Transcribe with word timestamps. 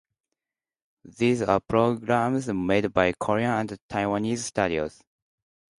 These 1.05 1.43
are 1.43 1.59
programmes 1.59 2.47
made 2.47 2.91
by 2.91 3.13
Korean 3.19 3.51
and 3.51 3.77
Taiwanese 3.87 4.39
studios. 4.39 5.03